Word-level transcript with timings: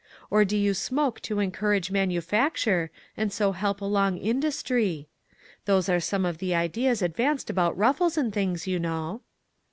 or 0.31 0.43
do 0.43 0.57
you 0.57 0.73
smoke 0.73 1.19
to 1.21 1.37
encourage 1.37 1.91
manufacture, 1.91 2.89
and 3.15 3.31
so 3.31 3.51
help 3.51 3.81
along 3.81 4.17
industry? 4.17 5.07
Those 5.65 5.89
are 5.89 5.99
some 5.99 6.25
of 6.25 6.39
the 6.39 6.55
ideas 6.55 7.03
advanced 7.03 7.51
about 7.51 7.77
ruffles 7.77 8.17
and 8.17 8.33
things, 8.33 8.65
you 8.65 8.79
know." 8.79 9.21